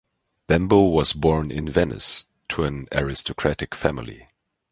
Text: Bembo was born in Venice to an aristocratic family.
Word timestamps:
Bembo 0.47 0.85
was 0.85 1.13
born 1.13 1.51
in 1.51 1.69
Venice 1.69 2.25
to 2.49 2.63
an 2.63 2.87
aristocratic 2.91 3.75
family. 3.75 4.25